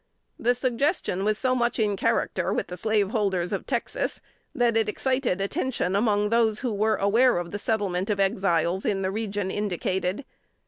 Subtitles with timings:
[0.39, 4.19] The suggestion was so much in character with the slaveholders of Texas,
[4.55, 9.03] that it excited attention among those who were aware of the settlement of Exiles in
[9.03, 10.25] the region indicated.